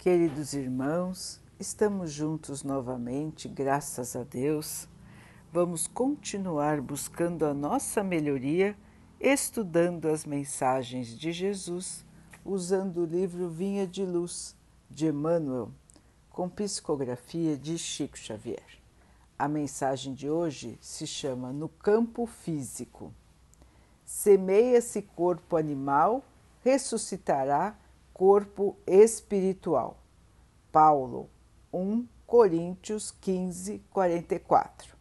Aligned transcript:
Queridos 0.00 0.54
irmãos, 0.54 1.42
estamos 1.58 2.10
juntos 2.10 2.64
novamente, 2.64 3.46
graças 3.46 4.16
a 4.16 4.24
Deus. 4.24 4.88
Vamos 5.52 5.86
continuar 5.86 6.80
buscando 6.80 7.44
a 7.44 7.52
nossa 7.52 8.02
melhoria, 8.02 8.74
estudando 9.20 10.08
as 10.08 10.24
mensagens 10.24 11.08
de 11.08 11.32
Jesus, 11.32 12.02
usando 12.42 13.02
o 13.02 13.04
livro 13.04 13.50
Vinha 13.50 13.86
de 13.86 14.02
Luz, 14.02 14.56
de 14.88 15.08
Emmanuel, 15.08 15.70
com 16.30 16.48
psicografia 16.48 17.54
de 17.54 17.76
Chico 17.76 18.16
Xavier. 18.16 18.80
A 19.38 19.46
mensagem 19.48 20.14
de 20.14 20.30
hoje 20.30 20.78
se 20.80 21.06
chama 21.06 21.52
No 21.52 21.68
Campo 21.68 22.24
Físico. 22.24 23.12
Semeia-se 24.02 25.02
corpo 25.02 25.58
animal, 25.58 26.24
ressuscitará 26.64 27.76
corpo 28.20 28.76
espiritual. 28.86 29.96
Paulo 30.70 31.30
1 31.72 32.06
Coríntios 32.26 33.10
15, 33.10 33.82
44. 33.90 34.94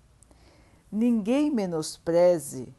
Ninguém 0.90 1.52
menospreze 1.52 2.74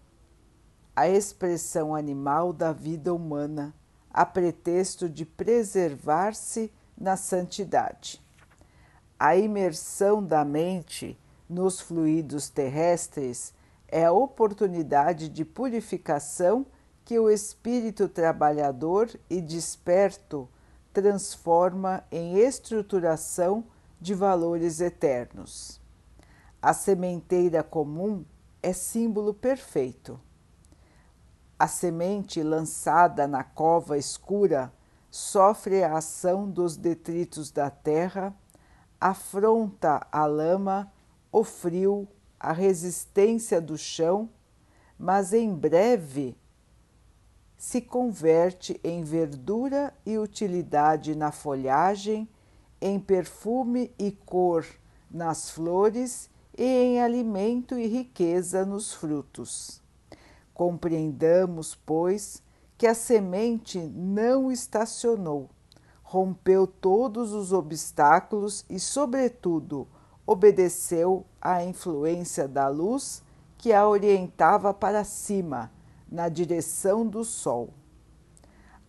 a 0.97 1.07
expressão 1.07 1.95
animal 1.95 2.55
da 2.55 2.73
vida 2.73 3.13
humana 3.13 3.75
a 4.11 4.25
pretexto 4.25 5.11
de 5.11 5.27
preservar-se 5.27 6.73
na 6.97 7.19
santidade. 7.19 8.19
A 9.19 9.37
imersão 9.37 10.25
da 10.25 10.43
mente 10.43 11.21
nos 11.51 11.83
fluidos 11.83 12.49
terrestres 12.49 13.53
é 13.87 14.07
a 14.07 14.13
oportunidade 14.13 15.29
de 15.29 15.45
purificação 15.45 16.65
que 17.11 17.19
o 17.19 17.29
espírito 17.29 18.09
trabalhador 18.09 19.11
e 19.29 19.41
desperto 19.41 20.49
transforma 20.93 22.05
em 22.09 22.39
estruturação 22.39 23.65
de 24.01 24.15
valores 24.15 24.81
eternos. 24.81 25.81
A 26.63 26.73
sementeira 26.73 27.65
comum 27.65 28.25
é 28.63 28.73
símbolo 28.73 29.35
perfeito. 29.35 30.21
A 31.59 31.67
semente 31.67 32.45
lançada 32.45 33.27
na 33.27 33.43
cova 33.43 33.99
escura 33.99 34.73
sofre 35.11 35.83
a 35.83 35.97
ação 35.97 36.49
dos 36.49 36.77
detritos 36.77 37.51
da 37.51 37.71
terra, 37.71 38.33
afronta 39.01 40.07
a 40.13 40.27
lama, 40.27 40.93
o 41.33 41.43
frio, 41.43 42.07
a 42.39 42.53
resistência 42.53 43.61
do 43.61 43.77
chão, 43.77 44.31
mas 44.97 45.33
em 45.33 45.53
breve 45.53 46.37
se 47.61 47.79
converte 47.79 48.81
em 48.83 49.05
verdura 49.05 49.93
e 50.07 50.17
utilidade 50.17 51.15
na 51.15 51.31
folhagem, 51.31 52.27
em 52.81 52.99
perfume 52.99 53.93
e 53.99 54.13
cor 54.13 54.65
nas 55.11 55.51
flores 55.51 56.31
e 56.57 56.65
em 56.65 57.03
alimento 57.03 57.79
e 57.79 57.87
riqueza 57.87 58.65
nos 58.65 58.95
frutos. 58.95 59.83
Compreendamos, 60.55 61.75
pois, 61.75 62.43
que 62.79 62.87
a 62.87 62.95
semente 62.95 63.79
não 63.79 64.51
estacionou, 64.51 65.51
rompeu 66.03 66.67
todos 66.67 67.35
os 67.35 67.53
obstáculos 67.53 68.65
e, 68.71 68.81
sobretudo, 68.81 69.87
obedeceu 70.27 71.27
à 71.39 71.63
influência 71.63 72.49
da 72.49 72.69
luz 72.69 73.23
que 73.59 73.71
a 73.71 73.87
orientava 73.87 74.73
para 74.73 75.05
cima 75.05 75.71
na 76.11 76.29
direção 76.29 77.07
do 77.07 77.25
Sol. 77.25 77.71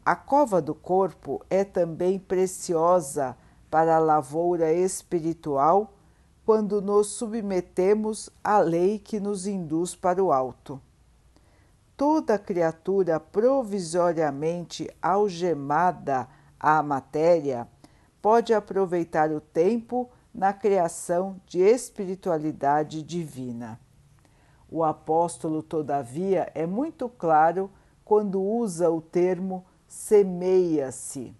A 0.04 0.16
cova 0.16 0.62
do 0.62 0.74
corpo 0.74 1.46
é 1.50 1.64
também 1.64 2.18
preciosa 2.18 3.38
para 3.70 3.98
a 3.98 4.00
lavoura 4.00 4.74
espiritual 4.74 5.94
quando 6.44 6.82
nos 6.82 7.08
submetemos 7.08 8.30
à 8.44 8.58
lei 8.60 8.98
que 8.98 9.20
nos 9.20 9.46
induz 9.46 9.96
para 9.96 10.24
o 10.24 10.32
alto. 10.32 10.82
Toda 11.96 12.40
criatura 12.40 13.20
provisoriamente 13.20 14.90
algemada 15.00 16.28
à 16.60 16.82
matéria 16.82 17.68
pode 18.22 18.54
aproveitar 18.56 19.32
o 19.32 19.40
tempo 19.40 20.10
na 20.34 20.52
criação 20.52 21.40
de 21.46 21.60
espiritualidade 21.60 23.04
divina. 23.04 23.80
O 24.72 24.86
apóstolo, 24.86 25.62
todavia, 25.62 26.50
é 26.56 26.66
muito 26.66 27.10
claro 27.10 27.70
quando 28.06 28.42
usa 28.42 28.90
o 28.90 29.02
termo 29.02 29.66
semeia-se. 29.86 31.36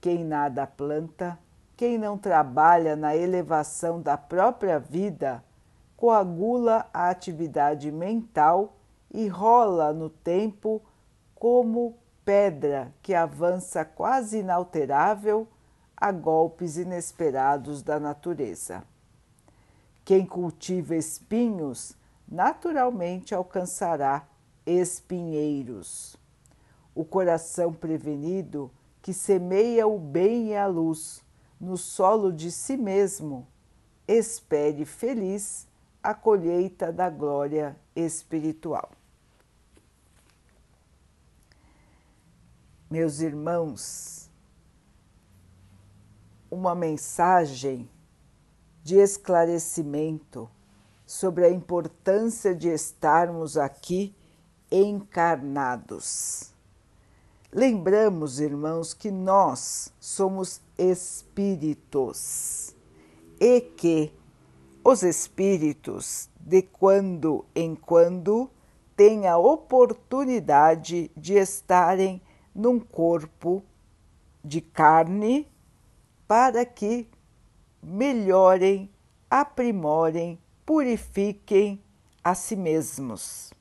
Quem 0.00 0.24
nada 0.24 0.66
planta, 0.66 1.38
quem 1.76 1.98
não 1.98 2.16
trabalha 2.16 2.96
na 2.96 3.14
elevação 3.14 4.00
da 4.00 4.16
própria 4.16 4.78
vida, 4.78 5.44
coagula 5.94 6.86
a 6.92 7.10
atividade 7.10 7.92
mental 7.92 8.76
e 9.12 9.28
rola 9.28 9.92
no 9.92 10.08
tempo 10.08 10.80
como 11.34 11.98
pedra 12.24 12.94
que 13.02 13.14
avança 13.14 13.84
quase 13.84 14.38
inalterável 14.38 15.46
a 15.94 16.10
golpes 16.10 16.78
inesperados 16.78 17.82
da 17.82 18.00
natureza. 18.00 18.82
Quem 20.04 20.24
cultiva 20.26 20.96
espinhos 20.96 21.94
naturalmente 22.32 23.34
alcançará 23.34 24.26
espinheiros. 24.64 26.16
O 26.94 27.04
coração 27.04 27.74
prevenido 27.74 28.70
que 29.02 29.12
semeia 29.12 29.86
o 29.86 29.98
bem 29.98 30.48
e 30.48 30.56
a 30.56 30.66
luz 30.66 31.22
no 31.60 31.76
solo 31.76 32.32
de 32.32 32.50
si 32.50 32.76
mesmo, 32.76 33.46
espere 34.08 34.84
feliz 34.84 35.68
a 36.02 36.12
colheita 36.14 36.90
da 36.90 37.08
glória 37.08 37.76
espiritual. 37.94 38.90
Meus 42.90 43.20
irmãos, 43.20 44.28
uma 46.50 46.74
mensagem 46.74 47.88
de 48.82 48.96
esclarecimento 48.96 50.50
sobre 51.12 51.44
a 51.44 51.50
importância 51.50 52.54
de 52.54 52.70
estarmos 52.70 53.58
aqui 53.58 54.16
encarnados. 54.70 56.54
Lembramos, 57.52 58.40
irmãos, 58.40 58.94
que 58.94 59.10
nós 59.10 59.92
somos 60.00 60.62
espíritos 60.78 62.74
e 63.38 63.60
que 63.60 64.10
os 64.82 65.02
espíritos, 65.02 66.30
de 66.40 66.62
quando 66.62 67.44
em 67.54 67.74
quando, 67.74 68.50
têm 68.96 69.26
a 69.28 69.36
oportunidade 69.36 71.10
de 71.14 71.34
estarem 71.34 72.22
num 72.54 72.80
corpo 72.80 73.62
de 74.42 74.62
carne 74.62 75.46
para 76.26 76.64
que 76.64 77.06
melhorem, 77.82 78.90
aprimorem 79.28 80.38
purifiquem 80.64 81.82
a 82.22 82.34
si 82.34 82.56
mesmos. 82.56 83.52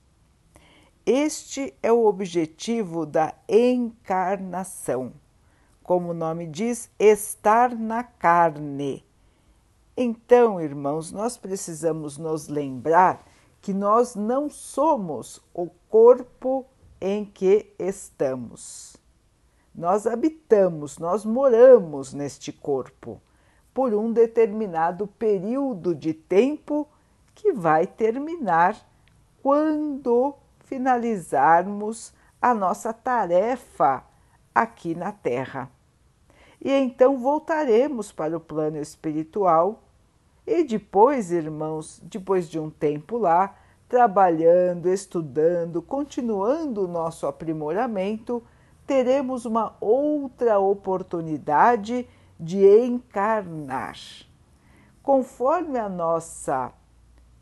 Este 1.06 1.74
é 1.82 1.92
o 1.92 2.06
objetivo 2.06 3.06
da 3.06 3.34
encarnação. 3.50 5.14
Como 5.82 6.12
o 6.12 6.14
nome 6.14 6.46
diz, 6.46 6.90
estar 7.00 7.76
na 7.76 8.04
carne. 8.04 9.04
Então, 9.98 10.62
irmãos, 10.62 11.12
nós 11.12 11.38
precisamos 11.38 12.18
nos 12.18 12.48
lembrar 12.48 13.26
que 13.62 13.74
nós 13.74 14.16
não 14.16 14.50
somos 14.50 15.42
o 15.54 15.68
corpo 15.90 16.66
em 17.00 17.26
que 17.26 17.74
estamos. 17.78 18.96
Nós 19.74 20.06
habitamos, 20.06 20.98
nós 20.98 21.26
moramos 21.26 22.14
neste 22.14 22.52
corpo 22.52 23.22
por 23.74 23.94
um 23.94 24.12
determinado 24.12 25.08
período 25.08 25.96
de 25.96 26.14
tempo 26.14 26.88
que 27.36 27.52
vai 27.52 27.88
terminar 27.88 28.76
quando 29.42 30.36
finalizarmos 30.66 32.14
a 32.42 32.54
nossa 32.54 32.94
tarefa 32.94 34.04
aqui 34.54 34.96
na 34.96 35.12
Terra. 35.12 35.70
E 36.64 36.72
então 36.72 37.18
voltaremos 37.18 38.12
para 38.12 38.38
o 38.38 38.40
plano 38.40 38.78
espiritual 38.78 39.84
e 40.46 40.64
depois, 40.64 41.32
irmãos, 41.32 42.02
depois 42.04 42.50
de 42.50 42.60
um 42.60 42.70
tempo 42.70 43.18
lá, 43.18 43.56
trabalhando, 43.88 44.88
estudando, 44.88 45.82
continuando 45.82 46.86
o 46.86 46.88
nosso 46.88 47.28
aprimoramento, 47.28 48.44
teremos 48.88 49.46
uma 49.46 49.76
outra 49.80 50.60
oportunidade 50.60 52.08
de 52.40 52.66
encarnar. 52.86 53.98
Conforme 55.04 55.78
a 55.78 55.90
nossa 55.90 56.72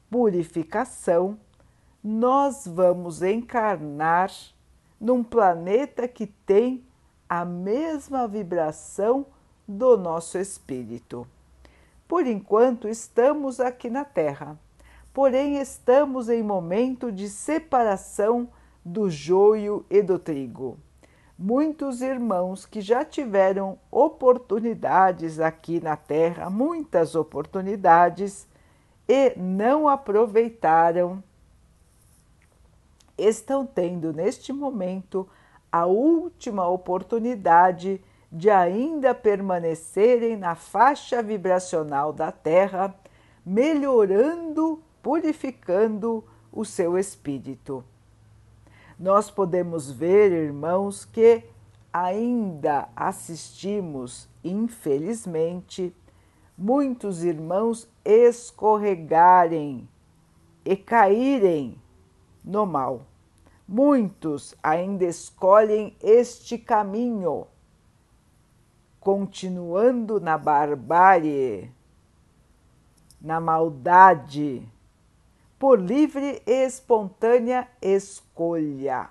purificação, 0.09 1.37
nós 2.03 2.65
vamos 2.65 3.21
encarnar 3.21 4.31
num 4.99 5.23
planeta 5.23 6.07
que 6.07 6.25
tem 6.25 6.83
a 7.27 7.45
mesma 7.45 8.27
vibração 8.27 9.25
do 9.67 9.95
nosso 9.97 10.37
espírito. 10.37 11.27
Por 12.07 12.25
enquanto 12.25 12.87
estamos 12.87 13.59
aqui 13.59 13.89
na 13.89 14.03
Terra, 14.03 14.57
porém 15.13 15.57
estamos 15.59 16.27
em 16.27 16.41
momento 16.41 17.11
de 17.11 17.29
separação 17.29 18.49
do 18.83 19.09
joio 19.09 19.85
e 19.89 20.01
do 20.01 20.17
trigo. 20.17 20.77
Muitos 21.37 22.01
irmãos 22.01 22.65
que 22.65 22.81
já 22.81 23.05
tiveram 23.05 23.77
oportunidades 23.91 25.39
aqui 25.39 25.79
na 25.79 25.95
Terra, 25.95 26.49
muitas 26.49 27.15
oportunidades, 27.15 28.47
e 29.09 29.33
não 29.35 29.89
aproveitaram, 29.89 31.23
estão 33.17 33.65
tendo 33.65 34.13
neste 34.13 34.53
momento 34.53 35.27
a 35.71 35.87
última 35.87 36.67
oportunidade 36.67 37.99
de 38.31 38.51
ainda 38.51 39.15
permanecerem 39.15 40.37
na 40.37 40.53
faixa 40.53 41.23
vibracional 41.23 42.13
da 42.13 42.31
Terra, 42.31 42.93
melhorando, 43.43 44.79
purificando 45.01 46.23
o 46.51 46.63
seu 46.63 46.95
espírito. 46.95 47.83
Nós 48.99 49.31
podemos 49.31 49.89
ver, 49.89 50.31
irmãos, 50.31 51.03
que 51.03 51.43
ainda 51.91 52.87
assistimos, 52.95 54.29
infelizmente, 54.43 55.95
muitos 56.55 57.23
irmãos 57.23 57.89
escorregarem 58.09 59.87
e 60.65 60.75
caírem 60.75 61.79
no 62.43 62.65
mal. 62.65 63.05
Muitos 63.67 64.55
ainda 64.63 65.05
escolhem 65.05 65.95
este 66.01 66.57
caminho, 66.57 67.45
continuando 68.99 70.19
na 70.19 70.39
barbárie, 70.39 71.71
na 73.21 73.39
maldade, 73.39 74.67
por 75.59 75.79
livre 75.79 76.41
e 76.47 76.65
espontânea 76.65 77.67
escolha. 77.79 79.09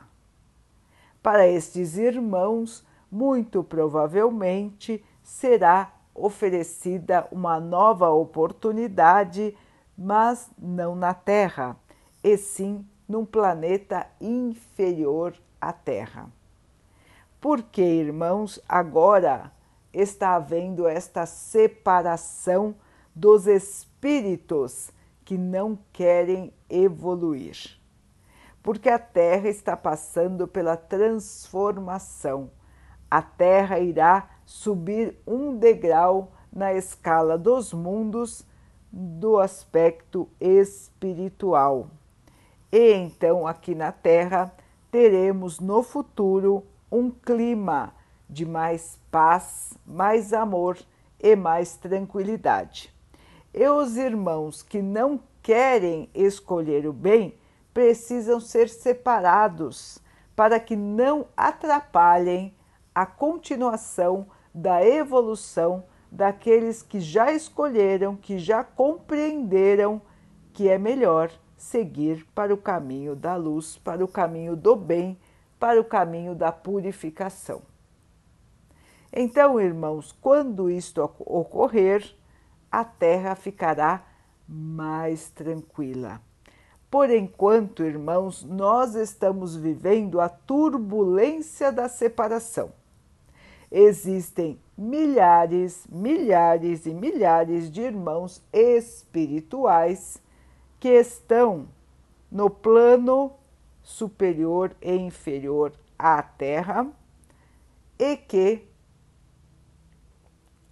Para 1.22 1.46
estes 1.46 1.96
irmãos, 1.96 2.84
muito 3.10 3.62
provavelmente 3.62 5.04
será 5.22 5.92
oferecida 6.18 7.26
uma 7.30 7.60
nova 7.60 8.10
oportunidade, 8.10 9.56
mas 9.96 10.50
não 10.58 10.94
na 10.94 11.14
Terra, 11.14 11.76
e 12.22 12.36
sim 12.36 12.86
num 13.08 13.24
planeta 13.24 14.06
inferior 14.20 15.34
à 15.60 15.72
Terra. 15.72 16.28
Porque, 17.40 17.82
irmãos, 17.82 18.60
agora 18.68 19.52
está 19.92 20.34
havendo 20.34 20.86
esta 20.86 21.24
separação 21.24 22.74
dos 23.14 23.46
espíritos 23.46 24.90
que 25.24 25.36
não 25.38 25.78
querem 25.92 26.52
evoluir. 26.68 27.78
Porque 28.62 28.88
a 28.88 28.98
Terra 28.98 29.48
está 29.48 29.76
passando 29.76 30.46
pela 30.46 30.76
transformação. 30.76 32.50
A 33.10 33.22
Terra 33.22 33.78
irá 33.78 34.28
subir 34.48 35.14
um 35.26 35.58
degrau 35.58 36.32
na 36.50 36.72
escala 36.72 37.36
dos 37.36 37.74
mundos 37.74 38.46
do 38.90 39.38
aspecto 39.38 40.26
espiritual. 40.40 41.90
E 42.72 42.94
então, 42.94 43.46
aqui 43.46 43.74
na 43.74 43.92
Terra, 43.92 44.50
teremos 44.90 45.60
no 45.60 45.82
futuro 45.82 46.64
um 46.90 47.10
clima 47.10 47.92
de 48.26 48.46
mais 48.46 48.98
paz, 49.10 49.74
mais 49.86 50.32
amor 50.32 50.78
e 51.20 51.36
mais 51.36 51.76
tranquilidade. 51.76 52.90
E 53.52 53.68
os 53.68 53.98
irmãos 53.98 54.62
que 54.62 54.80
não 54.80 55.20
querem 55.42 56.08
escolher 56.14 56.86
o 56.86 56.92
bem 56.92 57.34
precisam 57.74 58.40
ser 58.40 58.70
separados 58.70 59.98
para 60.34 60.58
que 60.58 60.74
não 60.74 61.26
atrapalhem 61.36 62.54
a 62.94 63.04
continuação 63.04 64.26
da 64.60 64.84
evolução 64.84 65.84
daqueles 66.10 66.82
que 66.82 66.98
já 67.00 67.32
escolheram, 67.32 68.16
que 68.16 68.38
já 68.38 68.64
compreenderam 68.64 70.02
que 70.52 70.68
é 70.68 70.76
melhor 70.76 71.30
seguir 71.56 72.26
para 72.34 72.52
o 72.52 72.56
caminho 72.56 73.14
da 73.14 73.36
luz, 73.36 73.76
para 73.78 74.04
o 74.04 74.08
caminho 74.08 74.56
do 74.56 74.74
bem, 74.74 75.16
para 75.60 75.80
o 75.80 75.84
caminho 75.84 76.34
da 76.34 76.50
purificação. 76.50 77.62
Então, 79.12 79.60
irmãos, 79.60 80.12
quando 80.20 80.68
isto 80.68 81.02
ocorrer, 81.20 82.14
a 82.70 82.84
Terra 82.84 83.34
ficará 83.34 84.04
mais 84.46 85.30
tranquila. 85.30 86.20
Por 86.90 87.10
enquanto, 87.10 87.84
irmãos, 87.84 88.42
nós 88.42 88.94
estamos 88.94 89.54
vivendo 89.54 90.20
a 90.20 90.28
turbulência 90.28 91.70
da 91.70 91.88
separação. 91.88 92.72
Existem 93.70 94.58
milhares, 94.76 95.86
milhares 95.90 96.86
e 96.86 96.94
milhares 96.94 97.70
de 97.70 97.82
irmãos 97.82 98.42
espirituais 98.52 100.22
que 100.80 100.88
estão 100.88 101.68
no 102.30 102.48
plano 102.48 103.32
superior 103.82 104.74
e 104.80 104.94
inferior 104.94 105.72
à 105.98 106.22
Terra 106.22 106.86
e 107.98 108.16
que 108.16 108.66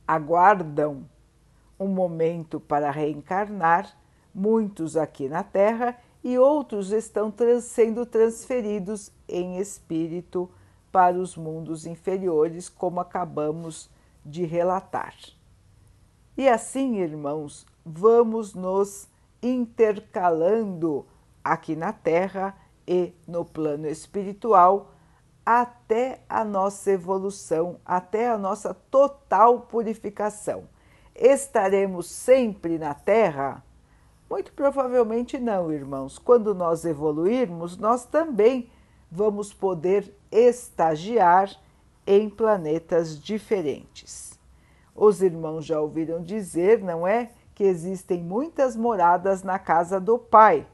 aguardam 0.07 1.09
um 1.79 1.89
momento 1.89 2.61
para 2.61 2.91
reencarnar, 2.91 3.95
muitos 4.35 4.97
aqui 4.97 5.29
na 5.29 5.43
Terra 5.43 5.99
e 6.23 6.39
outros 6.39 6.93
estão 6.93 7.31
trans 7.31 7.65
sendo 7.65 8.07
transferidos 8.07 9.11
em 9.29 9.59
espírito 9.59 10.51
para 10.91 11.17
os 11.19 11.37
mundos 11.37 11.87
inferiores, 11.87 12.69
como 12.69 13.00
acabamos 13.00 13.91
de 14.25 14.44
relatar. 14.44 15.15
E 16.37 16.49
assim, 16.49 16.97
irmãos, 16.97 17.67
vamos 17.85 18.55
nos 18.55 19.09
intercalando 19.43 21.06
aqui 21.43 21.77
na 21.77 21.93
Terra 21.93 22.56
e 22.87 23.12
no 23.27 23.44
plano 23.44 23.87
espiritual 23.87 24.93
até 25.44 26.21
a 26.29 26.44
nossa 26.44 26.91
evolução, 26.91 27.79
até 27.85 28.29
a 28.29 28.37
nossa 28.37 28.75
total 28.75 29.61
purificação. 29.61 30.64
Estaremos 31.14 32.07
sempre 32.07 32.78
na 32.78 32.93
Terra? 32.93 33.62
Muito 34.28 34.52
provavelmente 34.52 35.38
não, 35.38 35.73
irmãos. 35.73 36.19
Quando 36.19 36.52
nós 36.52 36.85
evoluirmos, 36.85 37.76
nós 37.76 38.05
também 38.05 38.69
vamos 39.11 39.52
poder 39.52 40.12
estagiar 40.37 41.50
em 42.07 42.28
planetas 42.28 43.19
diferentes. 43.19 44.38
Os 44.95 45.23
irmãos 45.23 45.64
já 45.64 45.81
ouviram 45.81 46.23
dizer, 46.23 46.83
não 46.83 47.07
é? 47.07 47.31
que 47.57 47.64
existem 47.64 48.23
muitas 48.23 48.76
moradas 48.76 49.43
na 49.43 49.59
casa 49.59 49.99
do 49.99 50.19
Pai. 50.19 50.66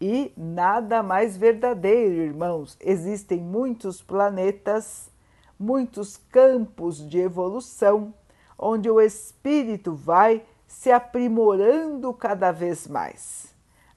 E 0.00 0.32
nada 0.36 1.02
mais 1.02 1.36
verdadeiro, 1.36 2.22
irmãos. 2.22 2.76
Existem 2.80 3.40
muitos 3.40 4.00
planetas, 4.00 5.10
muitos 5.58 6.16
campos 6.16 6.96
de 7.06 7.18
evolução, 7.18 8.14
onde 8.56 8.88
o 8.88 9.00
espírito 9.00 9.92
vai 9.92 10.46
se 10.64 10.92
aprimorando 10.92 12.14
cada 12.14 12.52
vez 12.52 12.86
mais, 12.86 13.52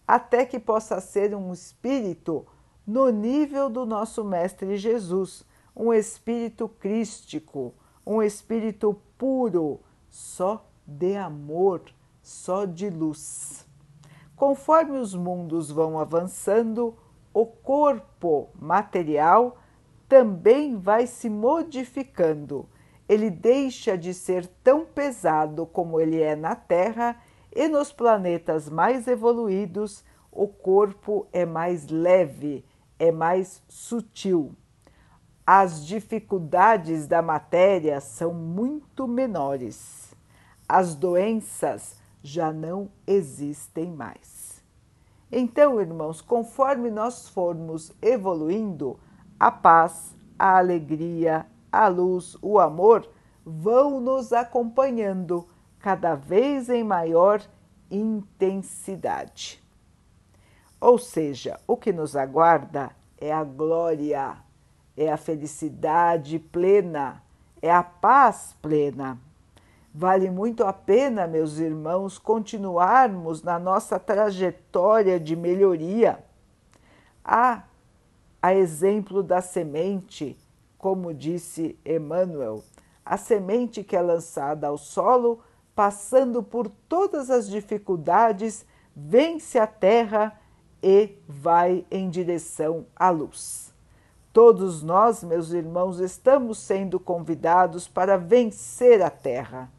até 0.07 0.45
que 0.47 0.57
possa 0.57 0.99
ser 0.99 1.35
um 1.35 1.53
espírito 1.53 2.43
no 2.85 3.09
nível 3.09 3.69
do 3.69 3.85
nosso 3.85 4.23
Mestre 4.23 4.75
Jesus, 4.77 5.45
um 5.75 5.93
espírito 5.93 6.67
crístico, 6.67 7.73
um 8.05 8.21
espírito 8.21 8.99
puro, 9.17 9.79
só 10.09 10.65
de 10.85 11.15
amor, 11.15 11.81
só 12.21 12.65
de 12.65 12.89
luz. 12.89 13.65
Conforme 14.35 14.97
os 14.97 15.15
mundos 15.15 15.71
vão 15.71 15.97
avançando, 15.97 16.95
o 17.33 17.45
corpo 17.45 18.49
material 18.59 19.57
também 20.07 20.77
vai 20.77 21.07
se 21.07 21.29
modificando. 21.29 22.67
Ele 23.07 23.29
deixa 23.29 23.97
de 23.97 24.13
ser 24.13 24.45
tão 24.63 24.85
pesado 24.85 25.65
como 25.65 25.99
ele 25.99 26.21
é 26.21 26.35
na 26.35 26.55
Terra, 26.55 27.19
e 27.55 27.67
nos 27.67 27.93
planetas 27.93 28.67
mais 28.67 29.07
evoluídos, 29.07 30.03
o 30.31 30.47
corpo 30.47 31.27
é 31.31 31.45
mais 31.45 31.87
leve, 31.87 32.65
é 33.03 33.11
mais 33.11 33.61
sutil. 33.67 34.55
As 35.45 35.85
dificuldades 35.85 37.07
da 37.07 37.21
matéria 37.21 37.99
são 37.99 38.33
muito 38.33 39.07
menores 39.07 40.03
as 40.67 40.95
doenças 40.95 41.97
já 42.21 42.51
não 42.51 42.89
existem 43.05 43.91
mais. 43.91 44.63
Então, 45.31 45.79
irmãos, 45.79 46.21
conforme 46.21 46.89
nós 46.89 47.29
formos 47.29 47.91
evoluindo, 48.01 48.99
a 49.39 49.51
paz, 49.51 50.15
a 50.37 50.57
alegria, 50.57 51.45
a 51.71 51.87
luz, 51.87 52.37
o 52.41 52.59
amor 52.59 53.07
vão 53.45 53.99
nos 53.99 54.31
acompanhando 54.31 55.47
cada 55.79 56.15
vez 56.15 56.69
em 56.69 56.83
maior 56.83 57.41
intensidade. 57.91 59.62
Ou 60.83 60.97
seja, 60.97 61.57
o 61.65 61.77
que 61.77 61.93
nos 61.93 62.13
aguarda 62.13 62.91
é 63.17 63.31
a 63.31 63.41
glória, 63.41 64.35
é 64.97 65.09
a 65.09 65.15
felicidade 65.15 66.37
plena, 66.37 67.23
é 67.61 67.71
a 67.71 67.81
paz 67.81 68.53
plena. 68.61 69.17
Vale 69.95 70.29
muito 70.29 70.65
a 70.65 70.73
pena, 70.73 71.25
meus 71.25 71.57
irmãos, 71.57 72.17
continuarmos 72.17 73.41
na 73.41 73.57
nossa 73.57 73.97
trajetória 73.97 75.17
de 75.17 75.37
melhoria. 75.37 76.21
Há, 77.23 77.63
a 78.41 78.53
exemplo 78.53 79.23
da 79.23 79.39
semente, 79.39 80.37
como 80.77 81.13
disse 81.13 81.79
Emmanuel, 81.85 82.61
a 83.05 83.15
semente 83.15 83.85
que 83.85 83.95
é 83.95 84.01
lançada 84.01 84.67
ao 84.67 84.77
solo, 84.77 85.39
passando 85.73 86.43
por 86.43 86.67
todas 86.89 87.29
as 87.29 87.47
dificuldades, 87.47 88.65
vence 88.93 89.57
a 89.57 89.65
terra 89.65 90.42
e 90.83 91.17
vai 91.25 91.85
em 91.89 92.09
direção 92.09 92.85
à 92.93 93.09
luz. 93.09 93.73
Todos 94.33 94.83
nós, 94.83 95.23
meus 95.23 95.51
irmãos, 95.51 95.99
estamos 95.99 96.57
sendo 96.57 96.99
convidados 96.99 97.87
para 97.87 98.17
vencer 98.17 99.01
a 99.01 99.09
terra 99.09 99.71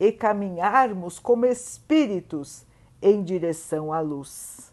e 0.00 0.10
caminharmos 0.10 1.20
como 1.20 1.46
espíritos 1.46 2.66
em 3.00 3.22
direção 3.22 3.92
à 3.92 4.00
luz. 4.00 4.72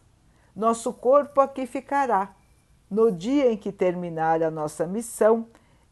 Nosso 0.56 0.92
corpo 0.92 1.40
aqui 1.40 1.68
ficará. 1.68 2.34
No 2.90 3.12
dia 3.12 3.52
em 3.52 3.58
que 3.58 3.72
terminar 3.72 4.42
a 4.42 4.50
nossa 4.50 4.88
missão, 4.88 5.46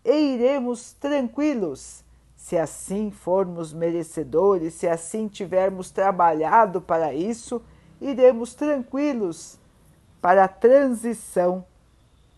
e 0.03 0.33
iremos 0.33 0.93
tranquilos, 0.93 2.03
se 2.35 2.57
assim 2.57 3.11
formos 3.11 3.73
merecedores, 3.73 4.73
se 4.73 4.87
assim 4.87 5.27
tivermos 5.27 5.91
trabalhado 5.91 6.81
para 6.81 7.13
isso, 7.13 7.61
iremos 8.01 8.55
tranquilos 8.55 9.59
para 10.21 10.45
a 10.45 10.47
transição, 10.47 11.65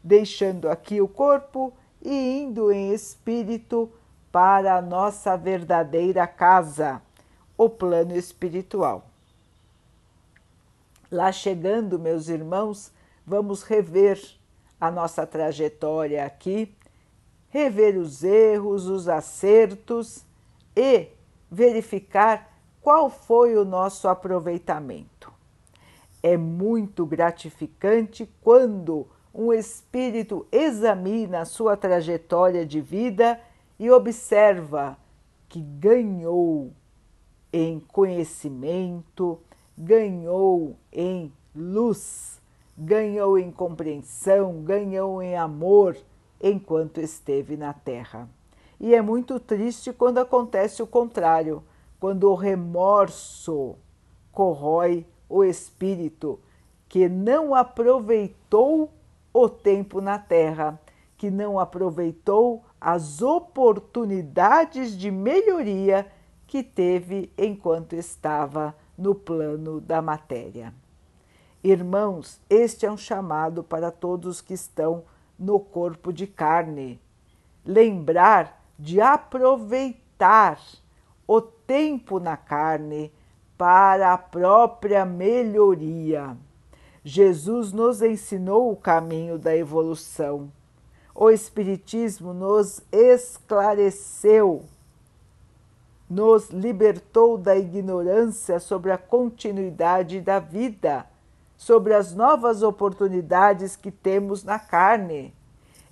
deixando 0.04 0.70
aqui 0.70 1.02
o 1.02 1.08
corpo 1.08 1.74
e 2.02 2.42
indo 2.42 2.72
em 2.72 2.94
espírito 2.94 3.92
para 4.32 4.76
a 4.76 4.82
nossa 4.82 5.36
verdadeira 5.36 6.28
casa, 6.28 7.02
o 7.58 7.70
plano 7.70 8.16
espiritual. 8.16 9.06
Lá 11.12 11.32
chegando, 11.32 11.98
meus 11.98 12.30
irmãos, 12.30 12.92
vamos 13.26 13.64
rever 13.64 14.22
a 14.80 14.92
nossa 14.92 15.26
trajetória 15.26 16.24
aqui, 16.24 16.74
rever 17.50 17.98
os 17.98 18.24
erros, 18.24 18.88
os 18.88 19.10
acertos 19.10 20.24
e 20.76 21.08
verificar 21.50 22.54
qual 22.82 23.10
foi 23.10 23.58
o 23.58 23.66
nosso 23.66 24.08
aproveitamento. 24.08 25.19
É 26.22 26.36
muito 26.36 27.06
gratificante 27.06 28.30
quando 28.42 29.08
um 29.34 29.54
espírito 29.54 30.46
examina 30.52 31.42
a 31.42 31.46
sua 31.46 31.78
trajetória 31.78 32.66
de 32.66 32.82
vida 32.82 33.40
e 33.80 33.90
observa 33.90 34.98
que 35.48 35.62
ganhou 35.62 36.72
em 37.52 37.80
conhecimento, 37.80 39.40
ganhou 39.78 40.76
em 40.92 41.32
luz, 41.56 42.42
ganhou 42.78 43.38
em 43.38 43.52
compreensão, 43.52 44.62
ganhou 44.62 45.22
em 45.22 45.36
amor 45.36 45.98
enquanto 46.42 47.00
esteve 47.00 47.58
na 47.58 47.74
Terra. 47.74 48.30
E 48.80 48.94
é 48.94 49.02
muito 49.02 49.40
triste 49.40 49.92
quando 49.92 50.20
acontece 50.20 50.82
o 50.82 50.88
contrário, 50.88 51.64
quando 52.00 52.30
o 52.30 52.36
remorso 52.36 53.76
corrói 54.32 55.06
o 55.30 55.44
espírito 55.44 56.40
que 56.90 57.08
não 57.08 57.54
aproveitou 57.54 58.92
o 59.32 59.48
tempo 59.48 60.02
na 60.02 60.18
Terra, 60.18 60.82
que 61.16 61.30
não 61.30 61.60
aproveitou 61.60 62.66
as 62.82 63.22
oportunidades 63.22 64.98
de 64.98 65.12
melhoria 65.12 66.12
que 66.48 66.64
teve 66.64 67.32
enquanto 67.38 67.94
estava 67.94 68.76
no 68.98 69.14
plano 69.14 69.80
da 69.80 70.02
matéria. 70.02 70.74
Irmãos, 71.64 72.42
este 72.50 72.86
é 72.86 72.92
um 72.92 72.98
chamado 72.98 73.64
para 73.64 73.92
todos 73.92 74.42
que 74.42 74.54
estão 74.54 75.04
no 75.38 75.60
corpo 75.60 76.12
de 76.12 76.26
carne. 76.26 77.00
Lembrar 77.66 78.64
de 78.80 79.00
aproveitar 79.00 80.60
o 81.28 81.42
tempo 81.42 82.20
na 82.20 82.36
carne 82.36 83.12
para 83.60 84.14
a 84.14 84.18
própria 84.18 85.06
melhoria. 85.06 86.36
Jesus 87.04 87.72
nos 87.72 88.02
ensinou 88.02 88.72
o 88.72 88.76
caminho 88.76 89.38
da 89.38 89.56
evolução 89.56 90.50
o 91.22 91.30
Espiritismo 91.30 92.34
nos 92.34 92.82
esclareceu, 92.94 94.64
nos 96.10 96.50
libertou 96.50 97.38
da 97.38 97.58
ignorância 97.58 98.58
sobre 98.58 98.90
a 98.90 98.98
continuidade 98.98 100.22
da 100.22 100.40
vida, 100.40 101.06
sobre 101.58 101.94
as 101.94 102.16
novas 102.16 102.64
oportunidades 102.64 103.76
que 103.76 103.92
temos 103.92 104.46
na 104.46 104.58
carne. 104.58 105.34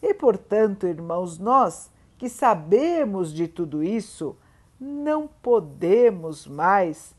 E, 0.01 0.13
portanto, 0.13 0.88
irmãos, 0.88 1.38
nós 1.38 1.91
que 2.17 2.29
sabemos 2.29 3.33
de 3.33 3.50
tudo 3.50 3.83
isso, 3.83 4.33
não 4.79 5.27
podemos 5.27 6.47
mais 6.47 7.13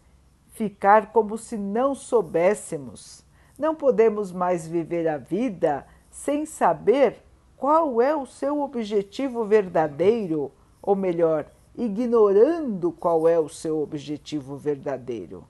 ficar 0.59 1.13
como 1.13 1.39
se 1.39 1.57
não 1.57 1.95
soubéssemos. 1.95 3.25
Não 3.57 3.77
podemos 3.77 4.33
mais 4.33 4.67
viver 4.67 5.07
a 5.07 5.17
vida 5.17 5.87
sem 6.11 6.45
saber 6.45 7.23
qual 7.57 8.03
é 8.03 8.15
o 8.15 8.27
seu 8.27 8.61
objetivo 8.61 9.45
verdadeiro, 9.45 10.51
ou 10.83 10.97
melhor, 10.97 11.49
ignorando 11.77 12.91
qual 12.91 13.29
é 13.29 13.39
o 13.39 13.49
seu 13.49 13.81
objetivo 13.81 14.57
verdadeiro. 14.57 15.47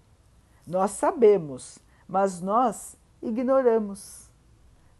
Nós 0.66 0.90
sabemos, 0.90 1.78
mas 2.06 2.42
nós 2.42 2.94
ignoramos. 3.22 4.30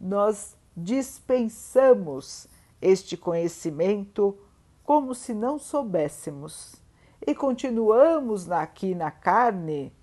Nós 0.01 0.57
dispensamos 0.75 2.47
este 2.81 3.15
conhecimento 3.15 4.35
como 4.83 5.13
se 5.13 5.35
não 5.35 5.59
soubéssemos 5.59 6.81
e 7.25 7.35
continuamos 7.35 8.49
aqui 8.49 8.95
na 8.95 9.11
carne, 9.11 9.93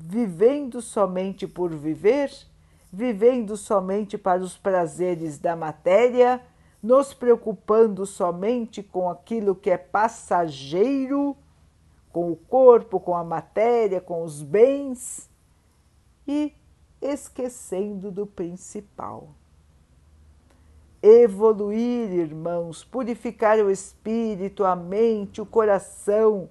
vivendo 0.00 0.80
somente 0.80 1.46
por 1.46 1.74
viver 1.74 2.30
vivendo 2.92 3.56
somente 3.56 4.16
para 4.16 4.42
os 4.42 4.56
prazeres 4.56 5.38
da 5.38 5.54
matéria, 5.54 6.40
nos 6.82 7.12
preocupando 7.12 8.06
somente 8.06 8.82
com 8.82 9.10
aquilo 9.10 9.54
que 9.54 9.70
é 9.70 9.76
passageiro, 9.76 11.36
com 12.10 12.30
o 12.30 12.36
corpo, 12.36 12.98
com 12.98 13.14
a 13.14 13.24
matéria, 13.24 14.00
com 14.00 14.22
os 14.22 14.42
bens 14.42 15.28
e 16.26 16.54
esquecendo 17.00 18.10
do 18.10 18.26
principal. 18.26 19.28
Evoluir, 21.02 22.10
irmãos, 22.10 22.84
purificar 22.84 23.58
o 23.58 23.70
espírito, 23.70 24.64
a 24.64 24.74
mente, 24.74 25.40
o 25.40 25.46
coração 25.46 26.48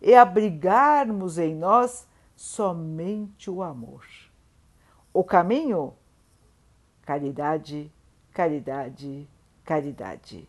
e 0.00 0.14
abrigarmos 0.14 1.36
em 1.36 1.54
nós 1.54 2.06
somente 2.40 3.50
o 3.50 3.62
amor. 3.62 4.02
O 5.12 5.22
caminho? 5.22 5.92
Caridade, 7.02 7.92
caridade, 8.32 9.28
caridade. 9.62 10.48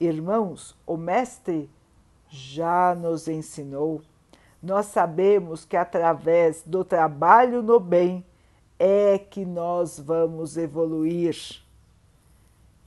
Irmãos, 0.00 0.74
o 0.86 0.96
Mestre 0.96 1.68
já 2.30 2.94
nos 2.94 3.28
ensinou. 3.28 4.00
Nós 4.62 4.86
sabemos 4.86 5.66
que 5.66 5.76
através 5.76 6.62
do 6.62 6.82
trabalho 6.82 7.62
no 7.62 7.78
bem 7.78 8.24
é 8.78 9.18
que 9.18 9.44
nós 9.44 10.00
vamos 10.00 10.56
evoluir. 10.56 11.62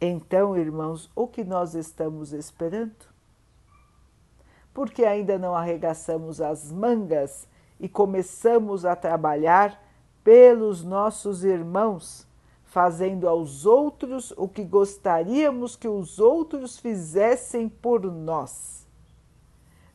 Então, 0.02 0.58
irmãos, 0.58 1.12
o 1.16 1.28
que 1.28 1.44
nós 1.44 1.76
estamos 1.76 2.34
esperando? 2.34 3.06
Porque 4.74 5.06
ainda 5.06 5.38
não 5.38 5.54
arregaçamos 5.54 6.42
as 6.42 6.72
mangas 6.72 7.48
e 7.80 7.88
começamos 7.88 8.86
a 8.86 8.96
trabalhar 8.96 9.82
pelos 10.24 10.84
nossos 10.84 11.44
irmãos, 11.44 12.28
fazendo 12.66 13.28
aos 13.28 13.66
outros 13.66 14.32
o 14.38 14.48
que 14.48 14.64
gostaríamos 14.64 15.76
que 15.76 15.88
os 15.88 16.20
outros 16.20 16.78
fizessem 16.78 17.68
por 17.68 18.02
nós. 18.12 18.88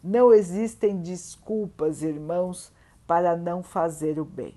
Não 0.02 0.32
existem 0.32 1.00
desculpas, 1.00 2.02
irmãos, 2.02 2.72
para 3.06 3.36
não 3.36 3.62
fazer 3.62 4.18
o 4.18 4.24
bem. 4.24 4.54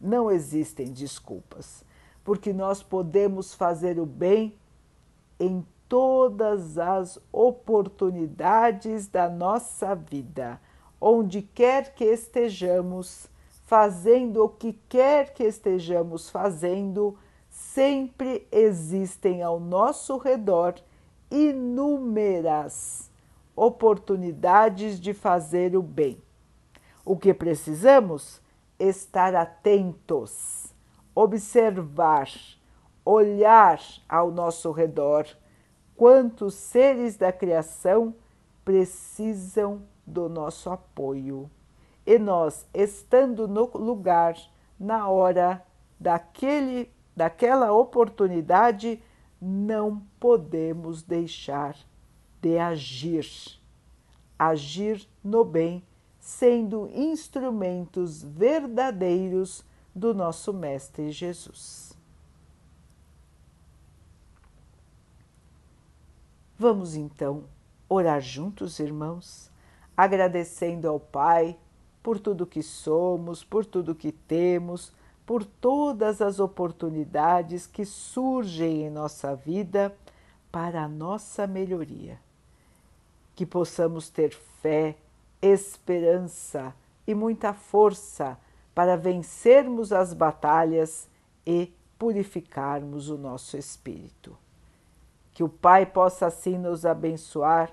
Não 0.00 0.30
existem 0.30 0.92
desculpas, 0.92 1.84
porque 2.22 2.52
nós 2.52 2.82
podemos 2.82 3.54
fazer 3.54 3.98
o 3.98 4.04
bem 4.04 4.58
em 5.38 5.64
todas 5.88 6.78
as 6.78 7.18
oportunidades 7.32 9.06
da 9.06 9.28
nossa 9.28 9.94
vida, 9.94 10.60
onde 11.06 11.42
quer 11.42 11.94
que 11.94 12.02
estejamos, 12.02 13.28
fazendo 13.66 14.42
o 14.42 14.48
que 14.48 14.72
quer 14.88 15.34
que 15.34 15.42
estejamos 15.44 16.30
fazendo, 16.30 17.18
sempre 17.50 18.48
existem 18.50 19.42
ao 19.42 19.60
nosso 19.60 20.16
redor 20.16 20.76
inúmeras 21.30 23.10
oportunidades 23.54 24.98
de 24.98 25.12
fazer 25.12 25.76
o 25.76 25.82
bem. 25.82 26.16
O 27.04 27.18
que 27.18 27.34
precisamos? 27.34 28.40
Estar 28.78 29.34
atentos, 29.34 30.72
observar, 31.14 32.30
olhar 33.04 33.78
ao 34.08 34.30
nosso 34.30 34.72
redor 34.72 35.26
quantos 35.94 36.54
seres 36.54 37.18
da 37.18 37.30
criação 37.30 38.14
precisam 38.64 39.82
do 40.06 40.28
nosso 40.28 40.70
apoio. 40.70 41.50
E 42.06 42.18
nós, 42.18 42.66
estando 42.74 43.48
no 43.48 43.70
lugar, 43.76 44.36
na 44.78 45.08
hora 45.08 45.64
daquele, 45.98 46.90
daquela 47.16 47.72
oportunidade, 47.72 49.02
não 49.40 50.02
podemos 50.20 51.02
deixar 51.02 51.76
de 52.40 52.58
agir. 52.58 53.26
Agir 54.38 55.08
no 55.22 55.44
bem, 55.44 55.82
sendo 56.18 56.90
instrumentos 56.92 58.22
verdadeiros 58.22 59.64
do 59.94 60.12
nosso 60.12 60.52
Mestre 60.52 61.10
Jesus. 61.10 61.96
Vamos 66.58 66.94
então 66.94 67.44
orar 67.88 68.20
juntos, 68.20 68.78
irmãos, 68.78 69.50
agradecendo 69.96 70.88
ao 70.88 70.98
Pai 70.98 71.56
por 72.02 72.18
tudo 72.18 72.46
que 72.46 72.62
somos, 72.62 73.42
por 73.42 73.64
tudo 73.64 73.94
que 73.94 74.12
temos, 74.12 74.92
por 75.24 75.44
todas 75.44 76.20
as 76.20 76.38
oportunidades 76.38 77.66
que 77.66 77.84
surgem 77.84 78.82
em 78.82 78.90
nossa 78.90 79.34
vida 79.34 79.96
para 80.52 80.84
a 80.84 80.88
nossa 80.88 81.46
melhoria. 81.46 82.18
Que 83.34 83.46
possamos 83.46 84.10
ter 84.10 84.30
fé, 84.60 84.96
esperança 85.40 86.74
e 87.06 87.14
muita 87.14 87.52
força 87.52 88.38
para 88.74 88.96
vencermos 88.96 89.92
as 89.92 90.12
batalhas 90.12 91.08
e 91.46 91.72
purificarmos 91.98 93.08
o 93.08 93.16
nosso 93.16 93.56
espírito. 93.56 94.36
Que 95.32 95.42
o 95.42 95.48
Pai 95.48 95.86
possa 95.86 96.26
assim 96.26 96.58
nos 96.58 96.84
abençoar 96.84 97.72